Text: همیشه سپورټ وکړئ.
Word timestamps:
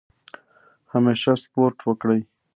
همیشه 0.93 1.31
سپورټ 1.43 1.77
وکړئ. 1.87 2.21